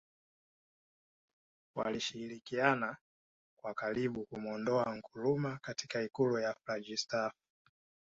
Walishirikiana 1.75 2.97
kwa 3.61 3.73
karibu 3.73 4.25
kumuondoa 4.25 4.95
Nkrumah 4.95 5.59
katika 5.61 6.01
ikulu 6.03 6.39
ya 6.39 6.53
Flagstaff 6.53 7.33